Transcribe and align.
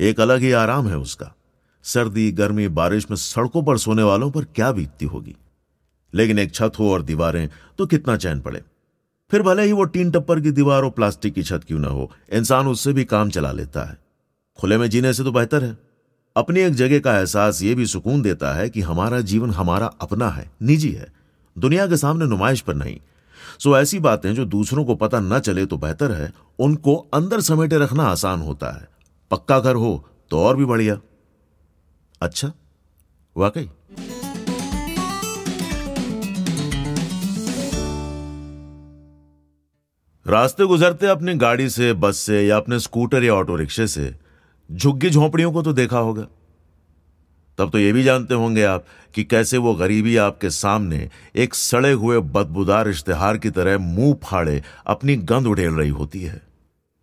एक 0.00 0.20
अलग 0.20 0.40
ही 0.40 0.52
आराम 0.52 0.88
है 0.88 0.98
उसका। 0.98 1.34
सर्दी, 1.82 2.32
गर्मी, 2.32 2.68
बारिश 2.68 3.10
में 3.10 3.16
सड़कों 3.16 3.62
पर 3.62 3.78
सोने 3.78 4.02
वालों 4.02 4.30
पर 4.30 4.44
क्या 4.44 4.72
बीतती 4.72 5.06
होगी? 5.06 5.36
लेकिन 6.14 6.38
एक 6.38 6.54
छत 6.54 6.72
हो 6.78 6.92
और 6.92 7.02
दीवारें 7.02 7.48
तो 7.78 7.86
कितना 7.86 8.16
चैन 8.16 8.40
पड़े? 8.40 8.62
फिर 9.30 9.42
भले 9.42 9.62
ही 9.62 9.72
वो 9.72 9.84
टीन 9.84 10.10
टप्पर 10.10 10.40
की 10.40 10.50
दीवार 10.50 10.82
और 10.82 10.90
प्लास्टिक 10.90 11.34
की 11.34 11.42
छत 11.42 11.60
क्यों 11.68 11.78
ना 11.78 11.88
हो, 11.88 12.12
इंसान 12.32 12.68
उससे 12.68 12.92
भी 12.92 13.04
काम 13.04 13.30
चला 13.30 13.52
लेता 13.52 13.90
है। 13.90 13.98
खुले 14.60 14.78
में 14.78 14.90
जीने 14.90 15.12
से 15.12 15.24
तो 15.24 15.32
बेहतर 15.32 15.64
है। 15.64 15.78
अपनी 16.36 16.60
एक 16.60 16.74
जगह 16.74 16.98
का 16.98 17.18
एहसास 17.18 17.62
ये 17.62 17.74
भी 17.74 17.86
सुकून 17.86 18.22
देता 18.22 18.52
है 18.52 18.70
कि 18.70 18.80
हमारा 18.80 19.20
जीवन 19.20 19.50
हमारा 19.50 19.86
अपना 19.86 20.28
है, 20.28 20.50
निजी 20.62 20.92
है। 20.92 21.12
दुनिया 21.58 21.86
के 21.86 21.96
सामने 21.96 22.26
नुमाइश 22.26 22.60
पर 22.60 22.74
नहीं। 22.74 23.00
सो 23.58 23.78
ऐसी 23.78 23.98
बातें 23.98 24.34
जो 24.34 24.44
दूसरों 24.44 24.84
को 24.84 24.94
पता 24.94 25.20
न 25.20 25.38
चले 25.38 25.66
तो 25.66 25.76
बेहतर 25.76 26.12
है, 26.12 26.32
उनको 26.58 26.96
अंदर 26.96 27.40
समेटे 27.40 27.78
रखना 27.78 28.04
आसान 28.04 28.40
होता 28.40 28.76
है। 28.76 28.89
पक्का 29.30 29.58
घर 29.60 29.74
हो 29.74 29.92
तो 30.30 30.44
और 30.44 30.56
भी 30.56 30.64
बढ़िया। 30.64 30.98
अच्छा 32.22 32.52
वाकई? 33.36 33.70
रास्ते 40.26 40.66
गुजरते 40.66 41.06
अपनी 41.06 41.34
गाड़ी 41.34 41.68
से, 41.68 41.92
बस 41.92 42.16
से 42.16 42.46
या 42.46 42.56
अपने 42.56 42.78
स्कूटर 42.78 43.24
या 43.24 43.34
ऑटो 43.34 43.56
रिक्शे 43.56 43.86
से, 43.86 44.14
झुग्गी 44.70 45.10
झोंपड़ियों 45.10 45.52
को 45.52 45.62
तो 45.62 45.72
देखा 45.72 45.98
होगा। 45.98 46.26
तब 47.58 47.70
तो 47.70 47.78
ये 47.78 47.92
भी 47.92 48.02
जानते 48.02 48.34
होंगे 48.34 48.62
आप 48.64 48.84
कि 49.14 49.24
कैसे 49.24 49.58
वो 49.58 49.74
गरीबी 49.74 50.16
आपके 50.16 50.50
सामने 50.50 51.08
एक 51.36 51.54
सड़े 51.54 51.92
हुए 51.92 52.18
बदबूदार 52.20 52.88
इश्तेहार 52.88 53.38
की 53.38 53.50
तरह 53.50 53.78
मुँह 53.78 54.14
फाड़े 54.22 54.62
अपनी 54.86 55.16
गंद 55.16 55.46
उड़ेल 55.46 55.72
रही 55.72 55.90
होती 55.90 56.22
है। 56.22 56.49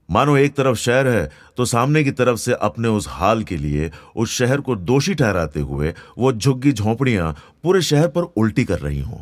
मानो 0.10 0.38
एक 0.38 0.56
तरफ़ 0.56 0.78
शहर 0.78 1.08
है 1.08 1.32
तो 1.58 1.66
सामने 1.66 2.04
की 2.04 2.12
तरफ़ 2.12 2.38
से 2.38 2.54
अपने 2.54 2.88
उस 2.88 3.08
हाल 3.10 3.44
के 3.44 3.58
लिए, 3.58 3.92
उस 4.16 4.30
शहर 4.32 4.62
को 4.62 4.76
दोषी 4.76 5.16
ठहराते 5.16 5.60
हुए, 5.60 5.94
वो 6.18 6.34
झुग्गी 6.34 6.72
झोंपड़ियाँ 6.72 7.36
पूरे 7.64 7.82
शहर 7.82 8.08
पर 8.08 8.22
उल्टी 8.22 8.66
कर 8.66 8.80
रही 8.80 9.02
हों। 9.02 9.18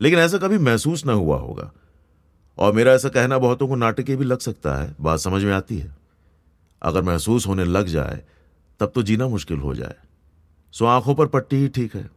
लेकिन 0.00 0.18
ऐसा 0.18 0.38
कभी 0.38 0.58
महसूस 0.58 1.06
न 1.06 1.10
हुआ 1.10 1.36
होगा। 1.36 1.72
और 2.58 2.72
मेरा 2.72 2.92
ऐसा 2.92 3.08
कहना 3.08 3.38
बहुतों 3.38 3.68
को 3.68 3.74
नाटकीय 3.74 4.16
भी 4.16 4.24
लग 4.24 4.38
सकता 4.38 4.82
है, 4.82 4.96
बात 5.00 5.20
समझ 5.20 5.44
में 5.44 5.52
आती 5.52 5.78
है। 5.78 5.96
अगर 6.82 7.02
महसूस 7.02 7.46
होने 7.46 7.64
लग 7.64 7.86
जाए, 7.86 8.22
तब 8.80 8.92
तो 8.94 9.02
जीना 9.02 9.28
मुश्किल 9.28 9.58
हो 9.58 9.74
जाए। 9.74 9.94
सो 10.72 10.84
आँखों 10.84 11.14
पर 11.14 11.26
पट्टी 11.26 11.56
ही 11.56 11.68
ठीक 11.68 11.96
है। 11.96 12.10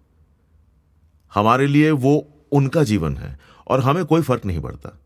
हमारे 1.34 1.68
लिए 1.68 1.92
वो 1.92 2.28
उनका 2.52 2.84
जीवन 2.84 3.18
है, 3.18 3.40
और 3.68 3.80
हमें 3.80 4.06
कोई 4.06 4.22
फ़र्क 4.22 4.46
नहीं 4.46 4.60
पड़ता। 4.60 5.01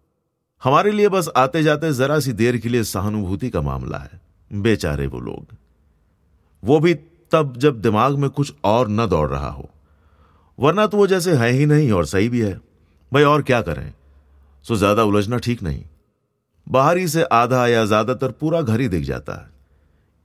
हमारे 0.61 0.91
लिए 0.91 1.09
बस 1.09 1.29
आते 1.37 1.63
जाते 1.63 1.91
जरा 1.93 2.19
सी 2.19 2.33
देर 2.33 2.57
के 2.57 2.69
लिए 2.69 2.83
सहानुभूति 2.83 3.49
का 3.49 3.61
मामला 3.61 3.97
है। 3.97 4.19
बेचारे 4.51 5.07
वो 5.07 5.19
लोग। 5.19 5.55
वो 6.63 6.79
भी 6.79 6.93
तब 7.31 7.57
जब 7.57 7.81
दिमाग 7.81 8.17
में 8.17 8.29
कुछ 8.29 8.53
और 8.63 8.89
न 8.89 9.05
दौड़ 9.07 9.29
रहा 9.29 9.49
हो। 9.49 9.69
वरना 10.59 10.87
तो 10.87 10.97
वो 10.97 11.07
जैसे 11.07 11.33
है 11.33 11.49
ही 11.51 11.65
नहीं 11.65 11.91
और 11.91 12.05
सही 12.05 12.29
भी 12.29 12.41
है। 12.41 12.53
भाई 13.11 13.23
और 13.23 13.41
क्या 13.41 13.61
करें? 13.61 13.93
सो 14.65 14.75
ज़्यादा 14.75 15.03
उलझना 15.03 15.37
ठीक 15.37 15.63
नहीं। 15.63 15.83
बाहरी 16.67 17.07
से 17.07 17.23
आधा 17.23 17.67
या 17.67 17.85
ज़्यादातर 17.85 18.31
पूरा 18.31 18.61
घर 18.61 18.79
ही 18.79 18.87
दिख 18.87 19.03
जाता 19.03 19.33
है। 19.33 19.49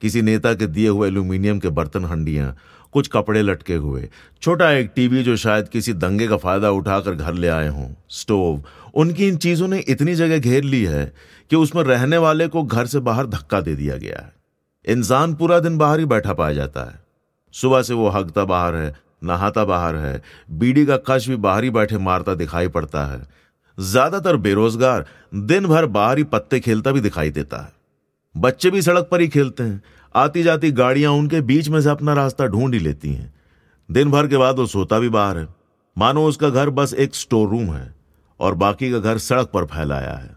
किसी 0.01 0.21
नेता 0.21 0.53
के 0.53 0.67
दिए 0.67 0.87
हुए 0.87 1.07
एल्यूमिनियम 1.07 1.59
के 1.59 1.69
बर्तन 1.69 2.05
हंडियाँ, 2.05 2.55
कुछ 2.93 3.07
कपड़े 3.07 3.41
लटके 3.41 3.75
हुए। 3.75 4.09
छोटा 4.41 4.71
एक 4.71 4.91
टीवी 4.95 5.23
जो 5.23 5.35
शायद 5.35 5.67
किसी 5.67 5.93
दंगे 5.93 6.27
का 6.27 6.37
फ़ायदा 6.37 6.71
उठाकर 6.71 7.15
घर 7.15 7.33
ले 7.33 7.47
आए 7.47 7.67
हों। 7.67 7.87
स्टोव। 8.09 8.63
उनकी 8.95 9.27
इन 9.27 9.37
चीज़ों 9.37 9.67
ने 9.67 9.79
इतनी 9.79 10.15
जगह 10.15 10.39
घेर 10.39 10.63
ली 10.63 10.83
है 10.83 11.05
कि 11.51 11.55
उसमें 11.55 11.83
रहने 11.83 12.17
वाले 12.17 12.47
को 12.47 12.63
घर 12.63 12.85
से 12.85 12.99
बाहर 12.99 13.27
धक्का 13.27 13.61
दे 13.61 13.75
दिया 13.75 13.97
गया 13.97 14.21
है। 14.21 14.33
इंसान 14.85 15.33
पूरा 15.33 15.59
दिन 15.59 15.77
बाहर 15.77 15.99
ही 15.99 16.05
बैठा 16.05 16.33
पाया 16.33 16.53
जाता 16.53 16.83
है। 16.83 16.99
सुबह 17.53 17.81
से 17.81 17.93
वो 17.93 18.09
हगता 18.09 18.45
बाहर 18.45 18.75
है, 18.75 18.95
नहाता 19.23 19.65
बाहर 19.65 19.95
है, 19.95 20.21
बीड़ी 20.51 20.85
का 20.85 20.97
कश 21.07 21.27
भी 21.29 21.35
बाहर 21.35 21.63
ही 21.63 21.69
बैठे 21.69 21.97
मारता 21.97 22.33
दिखाई 22.33 22.67
पड़ता 22.67 23.05
है। 23.05 23.21
ज़्यादातर 23.77 24.37
बेरोजगार 24.37 25.05
दिन 25.33 25.65
भर 25.65 25.85
बाहरी 25.85 26.23
पत्ते 26.23 26.59
खेलता 26.59 26.91
भी 26.91 27.01
दिखाई 27.01 27.29
देता 27.29 27.61
है। 27.61 27.80
बच्चे 28.35 28.69
भी 28.71 28.81
सड़क 28.81 29.07
पर 29.11 29.21
ही 29.21 29.27
खेलते 29.27 29.63
हैं। 29.63 29.81
आती 30.15 30.43
जाती 30.43 30.71
गाड़ियाँ 30.71 31.11
उनके 31.11 31.41
बीच 31.41 31.69
में 31.69 31.81
से 31.81 31.89
अपना 31.89 32.13
रास्ता 32.13 32.45
ढूंढ 32.45 32.73
ही 32.73 32.79
लेती 32.79 33.13
हैं। 33.13 33.33
दिन 33.89 34.11
भर 34.11 34.27
के 34.27 34.37
बाद 34.37 34.59
वो 34.59 34.65
सोता 34.65 34.99
भी 34.99 35.09
बाहर 35.09 35.37
है। 35.37 35.47
मानो 35.97 36.25
उसका 36.25 36.49
घर 36.49 36.69
बस 36.69 36.93
एक 36.93 37.15
स्टोर 37.15 37.49
रूम 37.49 37.73
है 37.73 37.95
और 38.39 38.55
बाकी 38.55 38.91
का 38.91 38.99
घर 38.99 39.17
सड़क 39.17 39.47
पर 39.47 39.65
फैलाया 39.65 40.13
है। 40.13 40.35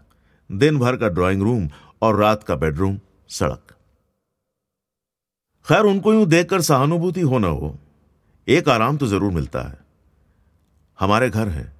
दिन 0.51 0.77
भर 0.79 0.97
का 0.97 1.09
ड्राइंग 1.09 1.41
रूम 1.41 1.69
और 2.01 2.19
रात 2.19 2.43
का 2.43 2.55
बेडरूम 2.55 2.99
सड़क। 3.29 3.73
खैर, 5.65 5.81
उनको 5.81 6.13
यूँ 6.13 6.25
देखकर 6.25 6.61
सहानुभूति 6.61 7.21
हो 7.21 7.39
ना 7.39 7.47
हो, 7.47 7.79
एक 8.47 8.69
आराम 8.69 8.97
तो 8.97 9.07
ज़रूर 9.07 9.31
मिलता 9.31 9.61
है। 9.61 9.77
हमारे 10.99 11.29
घर 11.29 11.47
हैं। 11.47 11.73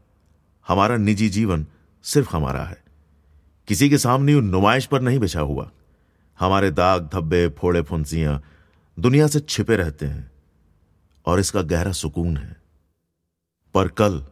हमारा 0.67 0.97
निजी 0.97 1.29
जीवन 1.29 1.65
सिर्फ़ 2.05 2.35
हमारा 2.35 2.63
है। 2.63 2.83
किसी 3.67 3.89
के 3.89 3.97
सामने 3.97 4.41
नुमाइश 4.41 4.85
पर 4.85 5.01
नहीं 5.01 5.19
बिछा 5.19 5.41
हुआ। 5.41 5.71
हमारे 6.39 6.71
दाग, 6.71 7.09
धब्बे, 7.13 7.47
फोड़े, 7.49 7.81
फुंसियाँ 7.81 8.41
दुनिया 8.97 9.27
से 9.27 9.39
छिपे 9.39 9.75
रहते 9.75 10.05
हैं 10.05 10.31
और 11.25 11.39
इसका 11.39 11.61
गहरा 11.63 11.91
सुकून 11.93 12.37
है। 12.37 12.55
पर 13.75 13.87
कल, 13.87 14.23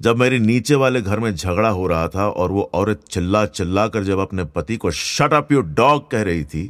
जब 0.00 0.16
मेरे 0.16 0.38
नीचे 0.38 0.74
वाले 0.74 1.00
घर 1.02 1.20
में 1.20 1.34
झगड़ा 1.34 1.68
हो 1.68 1.86
रहा 1.86 2.08
था 2.08 2.28
और 2.28 2.52
वो 2.52 2.62
औरत 2.74 3.04
चिल्ला 3.10 3.44
चिल्ला 3.46 3.86
कर 3.88 4.04
जब 4.04 4.18
अपने 4.18 4.44
पति 4.46 4.76
को 4.76 4.90
शट 4.90 5.32
अप 5.32 5.52
यू 5.52 5.60
डॉग 5.60 6.10
कह 6.10 6.22
रही 6.22 6.44
थी 6.44 6.66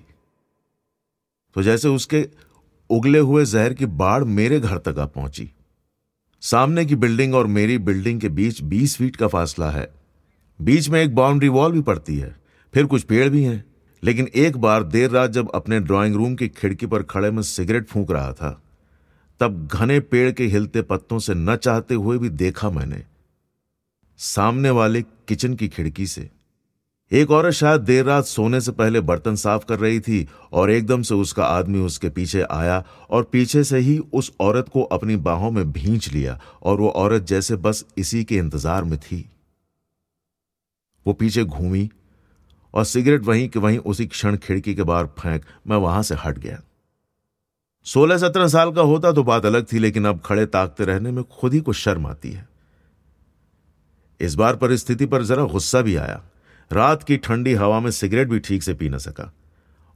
तो 1.56 1.62
जैसे 1.62 1.88
उसके 1.88 2.28
उगले 2.90 3.18
हुए 3.18 3.44
जहर 3.44 3.74
की 3.74 3.86
बाढ़ 3.86 4.24
मेरे 4.24 4.60
घर 4.60 4.78
तक 4.78 4.98
आ 4.98 5.06
पहुँची। 5.06 5.50
सामने 6.42 6.84
की 6.84 6.96
बिल्डिंग 6.96 7.34
और 7.34 7.46
मेरी 7.46 7.78
बिल्डिंग 7.80 8.20
के 8.20 8.28
बीच 8.28 8.60
बीस 8.62 8.96
फीट 8.96 9.16
का 9.16 9.28
फासला 9.28 9.70
है। 9.70 9.86
बीच 10.60 10.88
में 10.88 11.00
एक 11.02 11.14
बाउंड्री 11.14 11.48
वॉल 11.48 11.72
भी 11.72 11.80
पड़ती 11.82 12.16
है, 12.18 12.36
फिर 12.74 12.86
कुछ 12.86 13.02
पेड़ 13.02 13.28
भी 13.28 13.42
हैं। 13.44 13.64
लेकिन 14.02 14.28
एक 14.36 14.56
बार 14.56 14.82
देर 14.84 15.10
रात 15.10 15.30
जब 15.30 15.50
अपने 15.50 15.80
ड्राइंग 15.80 16.14
रूम 16.14 16.34
की 16.34 16.48
खिड़की 16.48 16.86
पर 16.86 17.02
खड़े 17.02 17.30
में 17.30 17.42
सिगरेट 17.42 17.86
फूंक 17.88 18.10
रहा 18.10 18.32
था, 18.32 18.60
तब 19.40 19.68
घने 19.68 20.00
पेड़ 20.00 20.30
के 20.30 20.44
हिलते 20.46 20.82
पत्तों 20.82 21.18
से 21.18 21.34
न 21.34 21.56
चाहते 21.56 21.94
हुए 21.94 22.18
भी 22.18 22.28
देखा 22.30 22.70
मैंने। 22.70 23.02
सामने 24.18 24.70
वाले 24.70 25.02
किचन 25.02 25.54
की 25.54 25.68
खिड़की 25.68 26.06
से। 26.06 26.28
एक 27.10 27.30
औरत 27.30 27.52
शायद 27.52 27.80
देर 27.80 28.04
रात 28.04 28.24
सोने 28.24 28.60
से 28.60 28.72
पहले 28.72 29.00
बर्तन 29.00 29.36
साफ़ 29.36 29.64
कर 29.64 29.78
रही 29.78 30.00
थी 30.00 30.26
और 30.52 30.70
एकदम 30.70 31.02
से 31.02 31.14
उसका 31.14 31.44
आदमी 31.44 31.78
उसके 31.78 32.08
पीछे 32.08 32.42
आया 32.42 32.82
और 33.10 33.22
पीछे 33.22 33.62
से 33.64 33.78
ही 33.78 33.98
उस 33.98 34.32
औरत 34.40 34.68
को 34.68 34.82
अपनी 34.88 35.16
बाहों 35.18 35.50
में 35.50 35.70
भींच 35.72 36.08
लिया 36.08 36.38
और 36.62 36.80
वो 36.80 36.88
औरत 36.90 37.22
जैसे 37.22 37.56
बस 37.58 37.84
इसी 37.98 38.22
के 38.24 38.36
इंतज़ार 38.36 38.84
में 38.84 38.98
थी। 38.98 39.24
वो 41.06 41.12
पीछे 41.12 41.44
घूमी 41.44 41.88
और 42.74 42.84
सिगरेट 42.84 43.22
वहीं 43.22 43.48
के 43.48 43.58
वहीं 43.58 43.78
उसी 43.78 44.06
क्षण 44.06 44.36
खिड़की 44.36 44.74
के 44.74 44.82
बाहर 44.82 45.06
फेंक 45.06 45.44
मैं 45.66 45.76
वहाँ 45.76 46.02
से 46.02 46.14
हट 46.14 46.38
गया। 46.38 46.60
सोलह 47.84 48.18
सत्रह 48.18 48.48
साल 48.48 48.72
का 48.72 48.82
होता 48.82 49.12
तो 49.12 49.22
बात 49.22 49.46
अलग 49.46 49.66
थी, 49.72 49.78
लेकिन 49.78 50.04
अब 50.04 50.20
खड़े 50.24 50.46
ताकते 50.46 50.84
रहने 50.84 51.10
में 51.10 51.24
खुद 51.24 51.54
ही 51.54 51.60
को 51.60 51.72
शर्म 51.72 52.06
आती 52.06 52.32
है। 52.32 52.48
इस 54.20 54.34
बार 54.34 54.56
परिस्थिति 54.56 55.06
पर 55.06 55.22
जरा 55.22 55.44
गुस्सा 55.44 55.80
भी 55.80 55.96
आया। 55.96 56.22
रात 56.72 57.02
की 57.02 57.16
ठंडी 57.16 57.54
हवा 57.54 57.80
में 57.80 57.90
सिगरेट 57.90 58.28
भी 58.28 58.38
ठीक 58.38 58.62
से 58.62 58.74
पी 58.74 58.88
न 58.88 58.98
सका। 58.98 59.32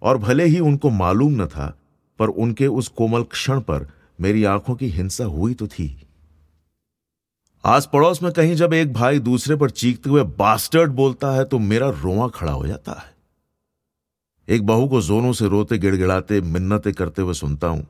और 0.02 0.18
भले 0.18 0.44
ही 0.44 0.60
उनको 0.60 0.90
मालूम 0.90 1.42
न 1.42 1.46
था, 1.46 1.78
पर 2.18 2.28
उनके 2.28 2.66
उस 2.66 2.88
कोमल 2.88 3.22
क्षण 3.22 3.60
पर 3.60 3.88
मेरी 4.20 4.44
आँखों 4.44 4.74
की 4.74 4.88
हिंसा 4.88 5.24
हुई 5.24 5.54
तो 5.54 5.66
थी। 5.66 6.03
आस 7.64 7.88
पड़ोस 7.92 8.22
में 8.22 8.30
कहीं 8.32 8.54
जब 8.54 8.72
एक 8.72 8.92
भाई 8.92 9.18
दूसरे 9.18 9.54
पर 9.56 9.70
चीखते 9.70 10.10
हुए 10.10 10.22
बास्टर्ड 10.38 10.90
बोलता 10.92 11.30
है 11.30 11.44
तो 11.44 11.58
मेरा 11.58 11.88
रोआ 11.90 12.26
खड़ा 12.28 12.52
हो 12.52 12.66
जाता 12.66 12.92
है। 12.92 13.12
एक 14.48 14.66
बहू 14.66 14.86
को 14.86 15.00
जोरों 15.00 15.32
से 15.32 15.48
रोते, 15.48 15.78
गिड़गिड़ाते, 15.78 16.40
मिन्नतें 16.40 16.92
करते 16.92 17.22
हुए 17.22 17.34
सुनता 17.34 17.66
हूँ। 17.66 17.86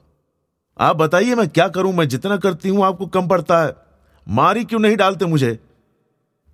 आप 0.78 0.96
बताइए 0.96 1.34
मैं 1.34 1.48
क्या 1.48 1.66
करूँ? 1.68 1.92
मैं 1.92 2.06
जितना 2.08 2.36
करती 2.36 2.68
हूँ, 2.68 2.84
आपको 2.84 3.06
कम 3.06 3.28
पड़ता 3.28 3.62
है। 3.62 3.72
मारी 4.26 4.64
क्यों 4.64 4.80
नहीं 4.80 4.96
डालते 4.96 5.24
मुझे? 5.24 5.58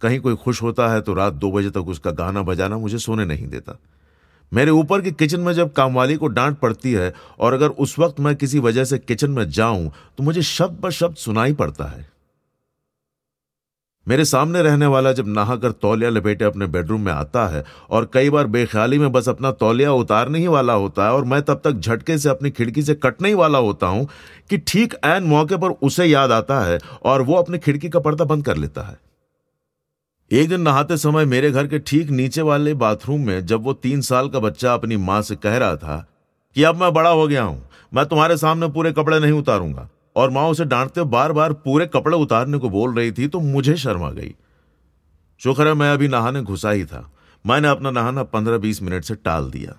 कहीं 0.02 0.20
कोई 0.20 0.34
खुश 0.34 0.62
होता 0.62 0.88
है 0.88 1.00
तो 1.00 1.14
रात 1.14 1.32
दो 1.32 1.50
बजे 1.52 1.70
तक 1.70 1.88
उसका 1.88 2.10
गाना 2.12 2.42
बजाना 2.42 2.78
मुझे 2.78 2.98
सोने 2.98 3.24
नहीं 3.24 3.48
देता। 3.48 3.78
मेरे 4.52 4.70
ऊपर 4.70 5.00
की 5.00 5.12
किचन 5.12 5.40
में 5.40 5.52
जब 5.52 5.72
कामवाली 5.72 6.16
को 6.16 6.26
डांट 6.28 6.58
पड़ती 6.58 6.92
है, 6.92 7.12
और 7.40 7.52
अगर 7.52 7.68
उस 7.68 7.98
वक्त 7.98 8.20
मैं 8.20 8.34
किसी 8.36 8.58
वजह 8.58 8.84
से 8.84 8.98
किचन 8.98 9.30
में 9.30 9.48
जाऊँ 9.50 9.90
तो 10.18 10.22
मुझे 10.22 10.42
शब्द 10.42 10.80
ब 10.80 10.90
शब्द 10.90 11.16
सुनाई 11.16 11.52
पड़ता 11.52 11.84
है। 11.84 12.08
मेरे 14.10 14.24
सामने 14.24 14.62
रहने 14.62 14.86
वाला 14.86 15.12
जब 15.12 15.28
नहाकर 15.28 15.72
तौलिया 15.72 16.08
लपेटे 16.10 16.44
अपने 16.44 16.66
बेडरूम 16.66 17.00
में 17.00 17.10
आता 17.12 17.46
है 17.48 17.64
और 17.90 18.10
कई 18.14 18.30
बार 18.30 18.46
बेख्याली 18.46 18.98
में 18.98 19.10
बस 19.12 19.28
अपना 19.28 19.50
तौलिया 19.52 19.92
उतारने 19.92 20.38
ही 20.38 20.46
वाला 20.46 20.72
होता 20.74 21.04
है 21.04 21.12
और 21.12 21.24
मैं 21.24 21.40
तब 21.42 21.60
तक 21.64 21.72
झटके 21.72 22.16
से 22.18 22.28
अपनी 22.28 22.50
खिड़की 22.50 22.82
से 22.82 22.94
कटने 22.94 23.28
ही 23.28 23.34
वाला 23.34 23.58
होता 23.58 23.86
हूँ 23.86 24.08
कि 24.50 24.58
ठीक 24.58 24.94
एन 25.04 25.24
मौके 25.24 25.56
पर 25.56 25.70
उसे 25.82 26.06
याद 26.06 26.32
आता 26.32 26.58
है 26.60 26.78
और 27.02 27.22
वो 27.22 27.34
अपनी 27.34 27.58
खिड़की 27.58 27.88
का 27.88 28.00
पर्दा 28.00 28.24
बंद 28.24 28.44
कर 28.44 28.56
लेता 28.56 28.82
है। 28.82 28.98
एक 30.30 30.48
दिन 30.48 30.60
नहाते 30.60 30.96
समय 30.96 31.24
मेरे 31.26 31.50
घर 31.50 31.66
के 31.66 31.78
ठीक 31.78 32.10
नीचे 32.12 32.42
वाले 32.42 32.74
बाथरूम 32.74 33.26
में 33.26 33.46
जब 33.46 33.64
वो 33.64 33.72
तीन 33.72 34.00
साल 34.00 34.28
का 34.28 34.38
बच्चा 34.38 34.74
अपनी 34.74 34.96
माँ 34.96 35.22
से 35.22 35.36
कह 35.36 35.56
रहा 35.56 35.76
था 35.76 36.04
कि 36.56 36.62
अब 36.62 36.80
मैं 36.82 36.92
बड़ा 36.92 37.10
हो 37.10 37.26
गया 37.28 37.42
हूँ, 37.42 37.62
मैं 37.92 38.06
तुम्हारे 38.06 38.36
सामने 38.36 38.68
पूरे 38.68 38.92
कपड़े 38.92 39.18
नहीं 39.20 39.32
उतारूँगा। 39.32 39.88
और 40.16 40.30
माँ 40.30 40.48
उसे 40.48 40.64
डांटते 40.64 41.02
बार 41.02 41.32
बार 41.32 41.52
पूरे 41.52 41.86
कपड़े 41.86 42.16
उतारने 42.16 42.58
को 42.58 42.70
बोल 42.70 42.94
रही 42.94 43.12
थी 43.12 43.28
तो 43.28 43.40
मुझे 43.40 43.76
शर्म 43.76 44.02
आ 44.04 44.10
गई। 44.10 44.34
शुक्र 45.40 45.66
है 45.68 45.74
मैं 45.74 45.92
अभी 45.92 46.08
नहाने 46.08 46.42
घुसा 46.42 46.70
ही 46.70 46.84
था। 46.84 47.10
मैंने 47.46 47.68
अपना 47.68 47.90
नहाना 47.90 48.22
पंद्रह 48.22 48.58
बीस 48.58 48.82
मिनट 48.82 49.04
से 49.04 49.14
टाल 49.14 49.50
दिया। 49.50 49.76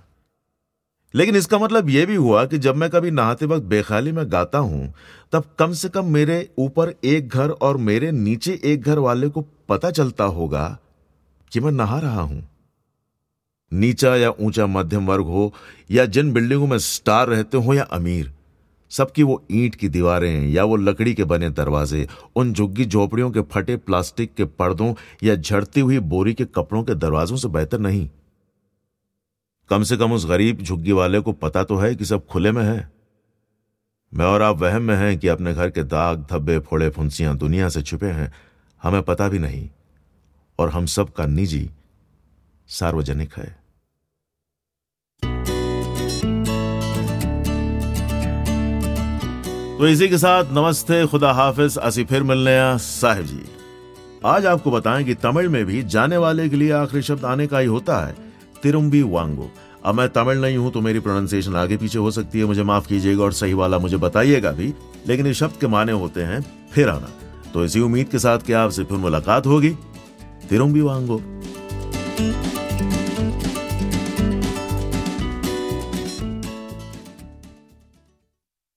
लेकिन 1.13 1.35
इसका 1.35 1.57
मतलब 1.59 1.89
यह 1.89 2.05
भी 2.05 2.15
हुआ 2.15 2.45
कि 2.45 2.57
जब 2.57 2.75
मैं 2.75 2.89
कभी 2.89 3.11
नहाते 3.11 3.45
वक्त 3.45 3.63
बेखाली 3.63 4.11
में 4.11 4.31
गाता 4.31 4.57
हूँ, 4.57 4.93
तब 5.31 5.43
कम 5.59 5.73
से 5.73 5.89
कम 5.89 6.05
मेरे 6.05 6.49
ऊपर 6.57 6.93
एक 7.03 7.29
घर 7.29 7.49
और 7.49 7.77
मेरे 7.77 8.11
नीचे 8.11 8.59
एक 8.63 8.81
घर 8.81 8.99
वाले 8.99 9.29
को 9.29 9.41
पता 9.69 9.91
चलता 9.91 10.23
होगा 10.23 10.77
कि 11.51 11.59
मैं 11.59 11.71
नहा 11.71 11.99
रहा 11.99 12.21
हूँ। 12.21 12.49
नीचा 13.71 14.15
या 14.15 14.31
ऊँचा 14.39 14.65
मध्यम 14.65 15.07
वर्ग 15.07 15.25
हो, 15.25 15.53
या 15.91 16.05
जिन 16.05 16.33
बिल्डिंगों 16.33 16.67
में 16.67 16.77
स्टार 16.77 17.27
रहते 17.27 17.57
हो 17.57 17.73
या 17.73 17.83
अमीर 17.83 18.33
सबकी 18.91 19.23
वो 19.23 19.45
ईंट 19.51 19.75
की 19.75 19.89
दीवारें 19.89 20.47
या 20.47 20.63
वो 20.63 20.75
लकड़ी 20.75 21.13
के 21.13 21.23
बने 21.23 21.49
दरवाजे, 21.49 22.07
उन 22.35 22.53
झुग्गी 22.53 22.85
झोपड़ियों 22.85 23.31
के 23.31 23.41
फटे 23.41 23.77
प्लास्टिक 23.77 24.33
के 24.33 24.45
पर्दों 24.45 24.93
या 25.23 25.35
झड़ती 25.35 25.81
हुई 25.81 25.99
बोरी 25.99 26.33
के 26.33 26.45
कपड़ों 26.45 26.83
के 26.83 26.95
दरवाजों 26.95 27.35
से 27.35 27.47
बेहतर 27.47 27.79
नहीं। 27.79 28.09
कम 29.69 29.83
से 29.83 29.97
कम 29.97 30.11
उस 30.11 30.25
गरीब 30.25 30.57
झुग्गी 30.61 30.91
वाले 30.91 31.19
को 31.19 31.31
पता 31.31 31.63
तो 31.63 31.77
है 31.77 31.95
कि 31.95 32.05
सब 32.05 32.25
खुले 32.25 32.51
में 32.51 32.63
है। 32.63 32.91
मैं 34.13 34.25
और 34.25 34.41
आप 34.41 34.57
वहम 34.57 34.81
में 34.81 34.95
हैं 34.95 35.19
कि 35.19 35.27
अपने 35.27 35.53
घर 35.53 35.69
के 35.69 35.83
दाग, 35.83 36.27
धब्बे, 36.31 36.59
फोड़े, 36.59 36.89
फुंसियाँ 36.89 37.37
दुनिया 37.37 37.69
से 37.69 37.81
छुपे 37.81 38.07
हैं। 38.07 38.33
हमें 38.83 39.03
पता 39.03 39.29
भी 39.29 39.39
नहीं। 39.39 39.69
और 40.59 40.69
हम 40.69 40.85
सब 40.85 41.13
का 41.13 41.25
निजी, 41.25 41.69
सार्वजनिक 42.67 43.33
है। 43.37 43.60
तो 49.81 49.87
इसी 49.87 50.07
के 50.09 50.17
साथ 50.17 50.45
नमस्ते, 50.51 51.05
खुदा 51.07 51.31
हाफिज। 51.31 51.77
असी 51.77 52.03
फिर 52.03 52.23
मिलने 52.23 52.77
साहिब 52.77 53.25
जी। 53.25 53.39
आज 54.25 54.45
आपको 54.45 54.71
बताएँ 54.71 55.03
कि 55.03 55.13
तमिल 55.13 55.47
में 55.49 55.65
भी 55.65 55.81
जाने 55.83 56.17
वाले 56.17 56.49
के 56.49 56.55
लिए 56.55 56.71
आखिरी 56.71 57.01
शब्द 57.01 57.25
आने 57.25 57.47
का 57.47 57.59
ही 57.59 57.67
होता 57.67 57.97
है, 58.07 58.15
तिरुम्बी 58.63 59.01
वांगो। 59.01 59.49
अब 59.85 59.95
मैं 59.95 60.07
तमिल 60.09 60.37
नहीं 60.37 60.57
हूँ 60.57 60.71
तो 60.71 60.81
मेरी 60.81 60.99
प्रोनाउंसिएशन 60.99 61.55
आगे 61.55 61.77
पीछे 61.77 61.99
हो 61.99 62.11
सकती 62.11 62.39
है, 62.39 62.45
मुझे 62.45 62.63
माफ़ 62.63 62.87
कीजिएगा 62.87 63.23
और 63.23 63.33
सही 63.33 63.53
वाला 63.53 63.79
मुझे 63.79 63.97
बताइएगा 63.97 64.51
भी। 64.51 64.73
लेकिन 65.07 65.27
इस 65.27 65.37
शब्द 65.37 65.59
के 65.61 65.67
माने 65.67 65.91
होते 65.91 66.21
हैं, 66.21 66.45
फिर 66.71 66.89
आना। 66.89 67.09
तो 67.53 67.65
इसी 67.65 67.79
उम्मीद 67.79 68.07
के 68.07 68.19
साथ 68.19 68.39
कि 68.39 68.53
आपसे 68.53 68.83
फिर 68.83 68.97
मुलाकात 68.97 69.47
होगी। 69.47 69.69
तिरुम्बी 70.49 70.81
वांगो। 70.81 71.40